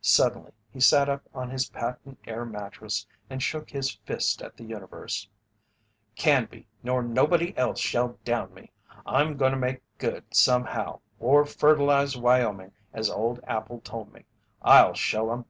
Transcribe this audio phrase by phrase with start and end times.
[0.00, 4.62] Suddenly he sat up on his patent air mattress and shook his fist at the
[4.62, 5.28] universe:
[6.14, 8.70] "Canby nor nobody else shall down me!
[9.04, 14.26] I'm going to make good somehow, or fertilize Wyoming as old Appel told me.
[14.62, 15.44] I'll show 'em!"